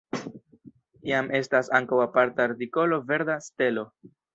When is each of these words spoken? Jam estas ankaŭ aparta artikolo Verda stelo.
Jam 1.11 1.29
estas 1.41 1.71
ankaŭ 1.81 2.03
aparta 2.09 2.49
artikolo 2.51 3.03
Verda 3.13 3.41
stelo. 3.51 3.91